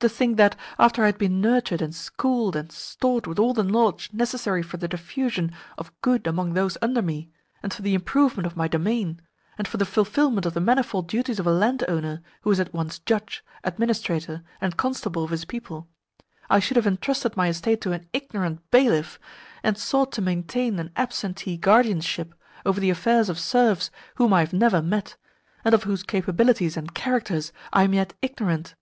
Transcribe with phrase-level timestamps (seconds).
[0.00, 3.62] To think that, after I had been nurtured and schooled and stored with all the
[3.62, 7.30] knowledge necessary for the diffusion of good among those under me,
[7.62, 9.20] and for the improvement of my domain,
[9.58, 12.98] and for the fulfilment of the manifold duties of a landowner who is at once
[13.00, 15.90] judge, administrator, and constable of his people,
[16.48, 19.20] I should have entrusted my estate to an ignorant bailiff,
[19.62, 22.34] and sought to maintain an absentee guardianship
[22.64, 25.16] over the affairs of serfs whom I have never met,
[25.66, 28.74] and of whose capabilities and characters I am yet ignorant!